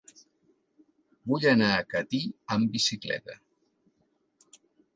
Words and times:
Vull 1.31 1.45
anar 1.51 1.67
a 1.75 1.83
Catí 1.93 2.23
amb 2.57 2.73
bicicleta. 2.79 3.39